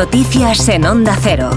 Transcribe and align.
Noticias 0.00 0.66
en 0.70 0.86
Onda 0.86 1.14
Cero. 1.20 1.50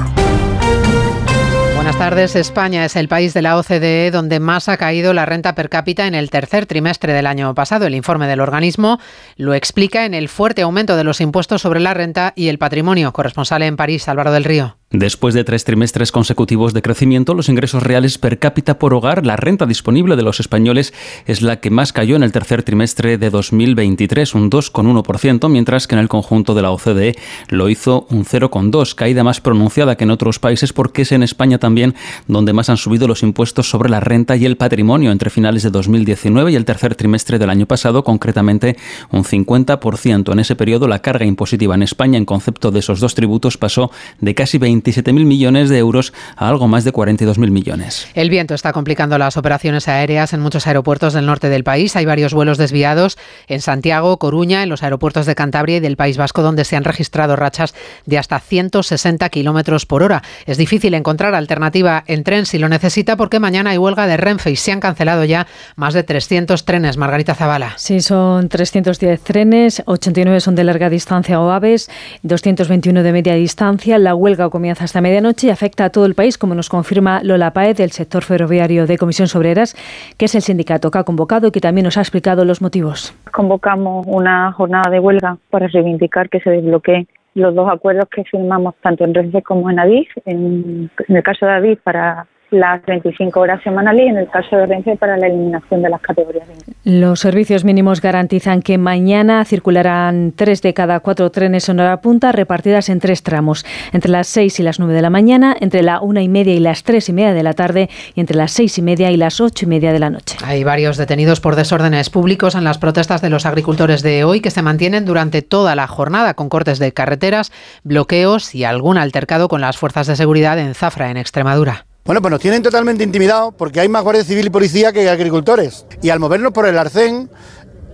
Buenas 1.76 1.98
tardes. 1.98 2.36
España 2.36 2.84
es 2.84 2.98
el 2.98 3.08
país 3.08 3.34
de 3.34 3.42
la 3.42 3.58
OCDE 3.58 4.12
donde 4.12 4.42
más 4.42 4.68
ha 4.68 4.76
caído 4.76 5.14
la 5.14 5.26
renta 5.26 5.56
per 5.56 5.70
cápita 5.70 6.08
en 6.08 6.14
el 6.14 6.30
tercer 6.30 6.66
trimestre 6.66 7.14
del 7.14 7.26
año 7.26 7.56
pasado. 7.56 7.86
El 7.86 7.96
informe 7.96 8.28
del 8.28 8.42
organismo 8.42 9.00
lo 9.38 9.54
explica 9.54 10.06
en 10.06 10.14
el 10.14 10.28
fuerte 10.28 10.62
aumento 10.62 10.98
de 10.98 11.06
los 11.06 11.22
impuestos 11.22 11.62
sobre 11.62 11.80
la 11.80 11.94
renta 11.94 12.34
y 12.36 12.50
el 12.50 12.58
patrimonio. 12.58 13.14
Corresponsal 13.14 13.64
en 13.64 13.78
París, 13.78 14.10
Álvaro 14.10 14.34
del 14.34 14.44
Río. 14.44 14.76
Después 14.94 15.34
de 15.34 15.44
tres 15.44 15.64
trimestres 15.64 16.12
consecutivos 16.12 16.72
de 16.72 16.84
crecimiento, 16.84 17.34
los 17.34 17.50
ingresos 17.50 17.82
reales 17.82 18.20
per 18.20 18.38
cápita 18.38 18.78
por 18.78 18.94
hogar, 18.94 19.26
la 19.26 19.36
renta 19.36 19.66
disponible 19.66 20.16
de 20.16 20.22
los 20.22 20.40
españoles, 20.40 20.94
es 21.26 21.42
la 21.42 21.60
que 21.60 21.72
más 21.72 21.92
cayó 21.92 22.16
en 22.16 22.22
el 22.22 22.32
tercer 22.32 22.62
trimestre 22.62 23.18
de 23.18 23.32
2023, 23.32 24.36
un 24.36 24.52
2,1%, 24.52 25.50
mientras 25.50 25.88
que 25.88 25.96
en 25.96 26.00
el 26.00 26.10
conjunto 26.10 26.54
de 26.54 26.62
la 26.62 26.70
OCDE 26.70 27.16
lo 27.50 27.70
hizo 27.70 28.06
un 28.12 28.24
0,2%, 28.24 28.94
caída 28.94 29.24
más 29.24 29.42
pronunciada 29.42 29.98
que 29.98 30.04
en 30.04 30.12
otros 30.12 30.38
países 30.38 30.74
porque 30.74 31.02
es 31.02 31.12
en 31.12 31.24
España 31.24 31.58
también 31.58 31.96
donde 32.28 32.54
más 32.54 32.70
han 32.70 32.78
subido 32.78 33.08
los 33.08 33.24
impuestos 33.24 33.68
sobre 33.68 33.90
la 33.90 34.00
renta 34.00 34.36
y 34.36 34.46
el 34.46 34.58
patrimonio 34.58 35.12
entre 35.12 35.32
finales 35.32 35.64
de 35.64 35.72
2019 35.72 36.52
y 36.52 36.56
el 36.56 36.66
tercer 36.66 36.94
trimestre 36.94 37.40
del 37.40 37.50
año 37.50 37.66
pasado, 37.66 38.04
concretamente 38.04 38.78
un 39.10 39.24
50%. 39.24 40.32
En 40.32 40.40
ese 40.40 40.56
periodo, 40.56 40.88
la 40.88 41.02
carga 41.02 41.26
impositiva 41.26 41.74
en 41.74 41.82
España 41.82 42.20
en 42.20 42.26
concepto 42.26 42.70
de 42.70 42.78
esos 42.78 43.00
dos 43.00 43.16
tributos 43.16 43.58
pasó 43.58 43.90
de 44.22 44.36
casi 44.36 44.60
20 44.60 44.83
27.000 44.84 45.26
millones 45.26 45.70
de 45.70 45.78
euros 45.78 46.14
a 46.36 46.50
algo 46.50 46.68
más 46.68 46.84
de 46.84 46.92
42.000 46.92 47.52
millones. 47.52 48.08
El 48.14 48.30
viento 48.30 48.54
está 48.54 48.74
complicando 48.74 49.18
las 49.18 49.38
operaciones 49.38 49.88
aéreas 49.88 50.34
en 50.34 50.42
muchos 50.42 50.68
aeropuertos 50.68 51.14
del 51.14 51.26
norte 51.26 51.50
del 51.50 51.64
país. 51.64 51.96
Hay 51.96 52.06
varios 52.06 52.34
vuelos 52.34 52.58
desviados 52.58 53.18
en 53.48 53.62
Santiago, 53.62 54.18
Coruña, 54.18 54.64
en 54.64 54.70
los 54.70 54.84
aeropuertos 54.84 55.26
de 55.26 55.36
Cantabria 55.36 55.78
y 55.78 55.80
del 55.80 55.98
País 55.98 56.18
Vasco, 56.18 56.42
donde 56.42 56.66
se 56.66 56.76
han 56.76 56.84
registrado 56.84 57.36
rachas 57.36 57.74
de 58.06 58.18
hasta 58.18 58.40
160 58.40 59.30
kilómetros 59.30 59.86
por 59.86 60.04
hora. 60.04 60.24
Es 60.46 60.58
difícil 60.58 60.94
encontrar 60.94 61.36
alternativa 61.36 62.04
en 62.08 62.24
tren 62.24 62.46
si 62.46 62.58
lo 62.58 62.70
necesita, 62.70 63.16
porque 63.16 63.40
mañana 63.40 63.72
hay 63.72 63.78
huelga 63.78 64.08
de 64.08 64.18
Renfe 64.18 64.52
y 64.52 64.56
se 64.56 64.72
han 64.72 64.80
cancelado 64.80 65.24
ya 65.24 65.48
más 65.76 65.94
de 65.94 66.04
300 66.04 66.66
trenes. 66.66 66.98
Margarita 66.98 67.36
Zavala. 67.36 67.74
Sí, 67.78 68.02
son 68.02 68.50
310 68.50 69.22
trenes, 69.22 69.84
89 69.86 70.40
son 70.42 70.56
de 70.56 70.64
larga 70.64 70.90
distancia 70.90 71.40
o 71.40 71.52
aves, 71.52 71.90
221 72.24 73.04
de 73.04 73.12
media 73.12 73.36
distancia. 73.36 73.98
La 73.98 74.16
huelga 74.16 74.50
comienza 74.50 74.63
hasta 74.72 75.02
medianoche 75.02 75.48
y 75.48 75.50
afecta 75.50 75.86
a 75.86 75.90
todo 75.90 76.06
el 76.06 76.16
país, 76.16 76.38
como 76.38 76.56
nos 76.56 76.70
confirma 76.70 77.22
Lola 77.24 77.52
Paez 77.52 77.78
del 77.78 77.92
sector 77.92 78.24
ferroviario 78.24 78.88
de 78.88 78.98
Comisión 78.98 79.28
Sobreras, 79.28 79.76
que 80.18 80.26
es 80.26 80.36
el 80.36 80.42
sindicato 80.42 80.92
que 80.92 80.98
ha 80.98 81.04
convocado 81.04 81.48
y 81.48 81.52
que 81.52 81.60
también 81.60 81.86
nos 81.86 81.98
ha 81.98 82.02
explicado 82.02 82.46
los 82.46 82.62
motivos. 82.62 83.16
Convocamos 83.32 84.06
una 84.08 84.52
jornada 84.54 84.90
de 84.90 85.00
huelga 85.00 85.38
para 85.50 85.68
reivindicar 85.68 86.30
que 86.30 86.40
se 86.40 86.50
desbloqueen 86.50 87.08
los 87.36 87.56
dos 87.56 87.70
acuerdos 87.70 88.08
que 88.10 88.24
firmamos 88.26 88.76
tanto 88.82 89.04
en 89.04 89.14
Renfe 89.14 89.42
como 89.42 89.70
en 89.70 89.80
Adif. 89.80 90.10
En, 90.26 90.90
en 91.08 91.16
el 91.16 91.24
caso 91.24 91.46
de 91.46 91.54
Adif 91.54 91.80
para 91.82 92.28
las 92.54 92.86
25 92.86 93.40
horas 93.40 93.62
semanales 93.64 94.06
y 94.06 94.10
en 94.10 94.18
el 94.18 94.30
caso 94.30 94.56
de 94.56 94.66
Renfe 94.66 94.96
para 94.96 95.18
la 95.18 95.28
eliminación 95.28 95.82
de 95.82 95.90
las 95.90 96.02
categorías. 96.02 96.48
Los 96.84 97.20
servicios 97.20 97.64
mínimos 97.64 98.02
garantizan 98.02 98.62
que 98.62 98.78
mañana 98.78 99.44
circularán 99.46 100.34
tres 100.36 100.62
de 100.62 100.74
cada 100.74 101.00
cuatro 101.00 101.30
trenes 101.32 101.68
en 101.70 101.80
hora 101.80 102.02
punta 102.02 102.32
repartidas 102.32 102.90
en 102.90 103.00
tres 103.00 103.24
tramos, 103.24 103.66
entre 103.92 104.12
las 104.12 104.28
6 104.28 104.60
y 104.60 104.64
las 104.64 104.80
9 104.80 104.94
de 104.94 105.02
la 105.02 105.10
mañana, 105.10 105.56
entre 105.60 105.84
la 105.84 106.02
una 106.02 106.22
y 106.22 106.30
media 106.30 106.54
y 106.54 106.60
las 106.60 106.84
tres 106.84 107.10
y 107.10 107.14
media 107.14 107.34
de 107.34 107.44
la 107.44 107.54
tarde 107.54 107.90
y 108.16 108.20
entre 108.20 108.38
las 108.38 108.52
seis 108.52 108.78
y 108.78 108.82
media 108.82 109.12
y 109.12 109.18
las 109.18 109.42
ocho 109.42 109.66
y 109.66 109.68
media 109.68 109.92
de 109.92 110.00
la 110.00 110.10
noche. 110.10 110.38
Hay 110.44 110.64
varios 110.64 110.98
detenidos 110.98 111.40
por 111.40 111.56
desórdenes 111.56 112.10
públicos 112.10 112.56
en 112.56 112.64
las 112.64 112.78
protestas 112.78 113.22
de 113.22 113.30
los 113.30 113.46
agricultores 113.46 114.02
de 114.04 114.24
hoy 114.24 114.42
que 114.42 114.52
se 114.52 114.62
mantienen 114.62 115.06
durante 115.06 115.42
toda 115.42 115.76
la 115.76 115.88
jornada 115.88 116.34
con 116.34 116.50
cortes 116.50 116.80
de 116.80 116.94
carreteras, 116.94 117.52
bloqueos 117.84 118.54
y 118.56 118.64
algún 118.64 118.98
altercado 118.98 119.48
con 119.48 119.62
las 119.62 119.78
fuerzas 119.78 120.08
de 120.08 120.16
seguridad 120.16 120.60
en 120.60 120.74
Zafra, 120.74 121.10
en 121.10 121.18
Extremadura. 121.18 121.86
Bueno, 122.06 122.22
pues 122.22 122.32
nos 122.32 122.42
tienen 122.42 122.62
totalmente 122.62 123.02
intimidados 123.02 123.54
porque 123.58 123.80
hay 123.80 123.88
más 123.88 124.04
guardia 124.04 124.26
civil 124.26 124.48
y 124.48 124.50
policía 124.50 124.92
que 124.92 125.10
agricultores. 125.10 125.86
Y 126.02 126.10
al 126.10 126.20
movernos 126.20 126.52
por 126.52 126.68
el 126.68 126.78
arcén, 126.78 127.30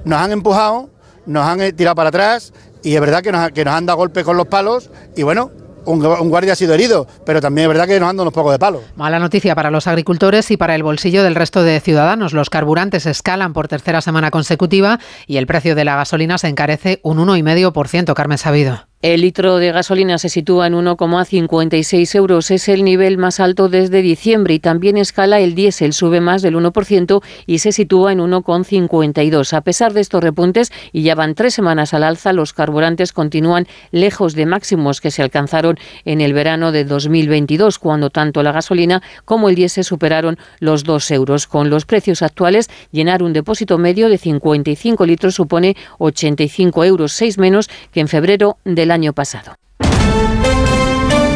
nos 0.03 0.19
han 0.19 0.31
empujado, 0.31 0.89
nos 1.27 1.45
han 1.45 1.61
eh, 1.61 1.73
tirado 1.73 1.95
para 1.95 2.09
atrás 2.09 2.51
y 2.81 2.95
es 2.95 3.01
verdad 3.01 3.21
que 3.21 3.31
nos, 3.31 3.51
que 3.51 3.63
nos 3.63 3.75
han 3.75 3.85
dado 3.85 3.97
golpes 3.97 4.23
con 4.23 4.35
los 4.35 4.47
palos 4.47 4.89
y 5.15 5.21
bueno, 5.21 5.51
un, 5.85 6.29
guardia 6.29 6.53
ha 6.53 6.55
sido 6.55 6.73
herido, 6.73 7.07
pero 7.23 7.39
también 7.39 7.65
es 7.65 7.69
verdad 7.69 7.87
que 7.87 7.99
nos 7.99 8.09
han 8.09 8.15
dado 8.15 8.23
unos 8.23 8.33
pocos 8.33 8.51
de 8.51 8.57
palos. 8.57 8.81
Mala 8.95 9.19
noticia 9.19 9.53
para 9.53 9.69
los 9.69 9.85
agricultores 9.85 10.49
y 10.49 10.57
para 10.57 10.73
el 10.73 10.81
bolsillo 10.81 11.23
del 11.23 11.35
resto 11.35 11.61
de 11.61 11.79
ciudadanos. 11.79 12.33
Los 12.33 12.49
carburantes 12.49 13.05
escalan 13.05 13.53
por 13.53 13.67
tercera 13.67 14.01
semana 14.01 14.31
consecutiva 14.31 14.99
y 15.27 15.37
el 15.37 15.45
precio 15.45 15.75
de 15.75 15.85
la 15.85 15.95
gasolina 15.95 16.39
se 16.39 16.47
encarece 16.47 16.99
un 17.03 17.19
1,5%, 17.19 18.13
Carmen 18.15 18.37
Sabido. 18.39 18.88
El 19.01 19.21
litro 19.21 19.59
de 19.59 19.71
gasolina 19.71 20.17
se 20.17 20.27
sitúa 20.27 20.67
en 20.67 20.73
1,56 20.73 22.15
euros. 22.15 22.51
Es 22.51 22.67
el 22.67 22.83
nivel 22.83 23.17
más 23.17 23.39
alto 23.39 23.69
desde 23.69 24.01
diciembre 24.01 24.55
y 24.55 24.59
también 24.59 24.97
escala 24.97 25.39
el 25.39 25.55
diésel, 25.55 25.93
sube 25.93 26.19
más 26.19 26.41
del 26.41 26.55
1% 26.55 27.23
y 27.45 27.59
se 27.59 27.71
sitúa 27.71 28.11
en 28.11 28.19
1,52. 28.19 29.53
A 29.53 29.61
pesar 29.61 29.93
de 29.93 30.01
estos 30.01 30.21
repuntes, 30.21 30.73
y 30.91 31.03
ya 31.03 31.15
van 31.15 31.33
tres 31.33 31.53
semanas 31.53 31.93
al 31.93 32.03
alza, 32.03 32.33
los 32.33 32.51
carburantes 32.51 33.13
continúan 33.13 33.67
lejos 33.91 34.35
de 34.35 34.45
máximos 34.45 34.99
que 34.99 35.11
se 35.11 35.21
alcanzaron 35.21 35.77
en 36.03 36.19
el 36.19 36.33
verano 36.33 36.73
de 36.73 36.83
2022, 36.83 37.79
cuando 37.79 38.09
tanto 38.09 38.43
la 38.43 38.51
gasolina 38.51 39.01
como 39.23 39.47
el 39.47 39.55
diésel 39.55 39.85
superaron 39.85 40.37
los 40.59 40.83
2 40.83 41.11
euros. 41.11 41.47
Con 41.47 41.69
los 41.69 41.85
precios 41.85 42.21
actuales, 42.21 42.69
llenar 42.91 43.23
un 43.23 43.31
depósito 43.31 43.77
medio 43.77 44.09
de 44.09 44.17
55 44.17 45.05
litros 45.05 45.35
supone 45.35 45.77
85 45.99 46.83
euros, 46.83 47.13
6 47.13 47.37
menos 47.37 47.69
que 47.93 48.01
en 48.01 48.09
febrero 48.09 48.57
del 48.65 48.88
año 48.91 49.13
pasado. 49.13 49.55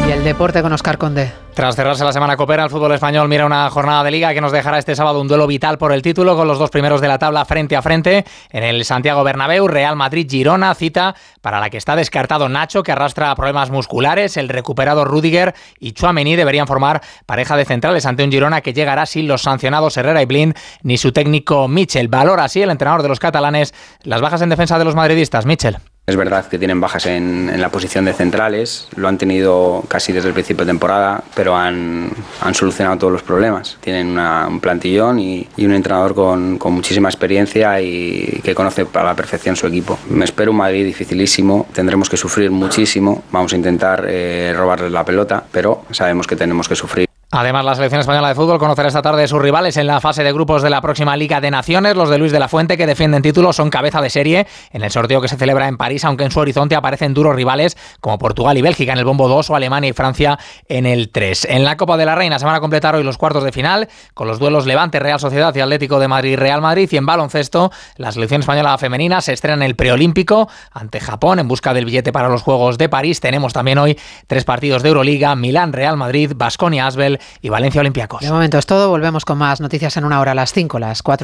Y 0.06 0.10
el 0.10 0.22
deporte 0.22 0.60
con 0.60 0.70
Oscar 0.72 0.98
Conde. 0.98 1.32
Tras 1.54 1.76
cerrarse 1.76 2.04
la 2.04 2.12
semana 2.12 2.36
copera, 2.36 2.64
el 2.64 2.68
fútbol 2.68 2.92
español 2.92 3.26
mira 3.28 3.46
una 3.46 3.70
jornada 3.70 4.04
de 4.04 4.10
liga 4.10 4.34
que 4.34 4.40
nos 4.40 4.52
dejará 4.52 4.76
este 4.76 4.94
sábado 4.94 5.20
un 5.20 5.28
duelo 5.28 5.46
vital 5.46 5.78
por 5.78 5.92
el 5.92 6.02
título 6.02 6.36
con 6.36 6.46
los 6.46 6.58
dos 6.58 6.68
primeros 6.68 7.00
de 7.00 7.08
la 7.08 7.18
tabla 7.18 7.44
frente 7.46 7.74
a 7.74 7.80
frente 7.80 8.24
en 8.50 8.64
el 8.64 8.84
Santiago 8.84 9.24
Bernabéu, 9.24 9.66
Real 9.66 9.96
Madrid-Girona, 9.96 10.74
cita 10.74 11.14
para 11.40 11.60
la 11.60 11.70
que 11.70 11.78
está 11.78 11.96
descartado 11.96 12.50
Nacho 12.50 12.82
que 12.82 12.92
arrastra 12.92 13.34
problemas 13.34 13.70
musculares, 13.70 14.36
el 14.36 14.50
recuperado 14.50 15.06
Rudiger 15.06 15.54
y 15.78 15.92
Chuamení 15.92 16.36
deberían 16.36 16.66
formar 16.66 17.00
pareja 17.24 17.56
de 17.56 17.64
centrales 17.64 18.04
ante 18.04 18.24
un 18.24 18.32
Girona 18.32 18.60
que 18.60 18.74
llegará 18.74 19.06
sin 19.06 19.26
los 19.26 19.42
sancionados 19.42 19.96
Herrera 19.96 20.20
y 20.20 20.26
Blind 20.26 20.54
ni 20.82 20.98
su 20.98 21.12
técnico 21.12 21.66
Michel. 21.68 22.08
Valora 22.08 22.44
así 22.44 22.60
el 22.60 22.70
entrenador 22.70 23.02
de 23.02 23.08
los 23.08 23.20
catalanes 23.20 23.72
las 24.02 24.20
bajas 24.20 24.42
en 24.42 24.50
defensa 24.50 24.78
de 24.78 24.84
los 24.84 24.94
madridistas, 24.94 25.46
Michel. 25.46 25.78
Es 26.06 26.16
verdad 26.16 26.46
que 26.46 26.58
tienen 26.58 26.82
bajas 26.82 27.06
en, 27.06 27.58
la 27.58 27.70
posición 27.70 28.04
de 28.04 28.12
centrales, 28.12 28.88
lo 28.94 29.08
han 29.08 29.16
tenido 29.16 29.82
casi 29.88 30.12
desde 30.12 30.28
el 30.28 30.34
principio 30.34 30.66
de 30.66 30.70
temporada, 30.70 31.24
pero 31.34 31.56
han, 31.56 32.10
solucionado 32.52 32.98
todos 32.98 33.12
los 33.12 33.22
problemas. 33.22 33.78
Tienen 33.80 34.18
un 34.18 34.60
plantillón 34.60 35.18
y, 35.18 35.48
un 35.56 35.72
entrenador 35.72 36.14
con, 36.14 36.58
con, 36.58 36.74
muchísima 36.74 37.08
experiencia 37.08 37.80
y 37.80 38.40
que 38.44 38.54
conoce 38.54 38.86
a 38.92 39.02
la 39.02 39.14
perfección 39.14 39.56
su 39.56 39.66
equipo. 39.66 39.98
Me 40.10 40.26
espero 40.26 40.50
un 40.50 40.58
Madrid 40.58 40.84
dificilísimo, 40.84 41.66
tendremos 41.72 42.10
que 42.10 42.18
sufrir 42.18 42.50
muchísimo, 42.50 43.22
vamos 43.32 43.54
a 43.54 43.56
intentar 43.56 44.04
eh, 44.06 44.52
robarles 44.54 44.92
la 44.92 45.06
pelota, 45.06 45.42
pero 45.50 45.84
sabemos 45.90 46.26
que 46.26 46.36
tenemos 46.36 46.68
que 46.68 46.76
sufrir. 46.76 47.13
Además, 47.36 47.64
la 47.64 47.74
selección 47.74 48.00
española 48.00 48.28
de 48.28 48.36
fútbol 48.36 48.60
conocerá 48.60 48.86
esta 48.86 49.02
tarde 49.02 49.26
sus 49.26 49.42
rivales 49.42 49.76
en 49.76 49.88
la 49.88 50.00
fase 50.00 50.22
de 50.22 50.32
grupos 50.32 50.62
de 50.62 50.70
la 50.70 50.80
próxima 50.80 51.16
Liga 51.16 51.40
de 51.40 51.50
Naciones. 51.50 51.96
Los 51.96 52.08
de 52.08 52.16
Luis 52.16 52.30
de 52.30 52.38
la 52.38 52.46
Fuente, 52.46 52.76
que 52.76 52.86
defienden 52.86 53.22
títulos, 53.22 53.56
son 53.56 53.70
cabeza 53.70 54.00
de 54.00 54.08
serie 54.08 54.46
en 54.70 54.84
el 54.84 54.92
sorteo 54.92 55.20
que 55.20 55.26
se 55.26 55.36
celebra 55.36 55.66
en 55.66 55.76
París, 55.76 56.04
aunque 56.04 56.22
en 56.22 56.30
su 56.30 56.38
horizonte 56.38 56.76
aparecen 56.76 57.12
duros 57.12 57.34
rivales 57.34 57.76
como 58.00 58.18
Portugal 58.18 58.56
y 58.56 58.62
Bélgica 58.62 58.92
en 58.92 58.98
el 58.98 59.04
bombo 59.04 59.26
2 59.26 59.50
o 59.50 59.56
Alemania 59.56 59.90
y 59.90 59.92
Francia 59.92 60.38
en 60.68 60.86
el 60.86 61.10
3. 61.10 61.46
En 61.50 61.64
la 61.64 61.76
Copa 61.76 61.96
de 61.96 62.06
la 62.06 62.14
Reina 62.14 62.38
se 62.38 62.44
van 62.44 62.54
a 62.54 62.60
completar 62.60 62.94
hoy 62.94 63.02
los 63.02 63.18
cuartos 63.18 63.42
de 63.42 63.50
final 63.50 63.88
con 64.14 64.28
los 64.28 64.38
duelos 64.38 64.64
Levante, 64.64 65.00
Real 65.00 65.18
Sociedad 65.18 65.52
y 65.56 65.60
Atlético 65.60 65.98
de 65.98 66.06
Madrid, 66.06 66.38
Real 66.38 66.60
Madrid. 66.60 66.88
Y 66.92 66.96
en 66.96 67.04
baloncesto, 67.04 67.72
la 67.96 68.12
selección 68.12 68.42
española 68.42 68.78
femenina 68.78 69.20
se 69.20 69.32
estrena 69.32 69.56
en 69.56 69.62
el 69.64 69.74
preolímpico 69.74 70.48
ante 70.70 71.00
Japón 71.00 71.40
en 71.40 71.48
busca 71.48 71.74
del 71.74 71.84
billete 71.84 72.12
para 72.12 72.28
los 72.28 72.42
Juegos 72.42 72.78
de 72.78 72.88
París. 72.88 73.18
Tenemos 73.18 73.52
también 73.52 73.78
hoy 73.78 73.98
tres 74.28 74.44
partidos 74.44 74.84
de 74.84 74.90
Euroliga: 74.90 75.34
Milán, 75.34 75.72
Real 75.72 75.96
Madrid, 75.96 76.30
Basconia, 76.36 76.86
Asbel 76.86 77.18
y 77.40 77.48
Valencia 77.48 77.80
Olimpia. 77.80 78.08
De 78.20 78.30
momento 78.30 78.58
es 78.58 78.66
todo. 78.66 78.88
Volvemos 78.88 79.24
con 79.24 79.38
más 79.38 79.60
noticias 79.60 79.96
en 79.96 80.04
una 80.04 80.20
hora 80.20 80.32
a 80.32 80.34
las 80.34 80.52
5, 80.52 80.78
las 80.78 81.02
4. 81.02 81.22